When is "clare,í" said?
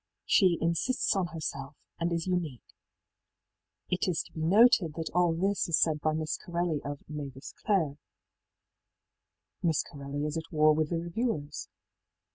7.53-7.99